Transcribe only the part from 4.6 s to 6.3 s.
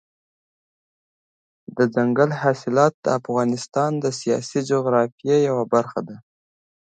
جغرافیې یوه برخه ده.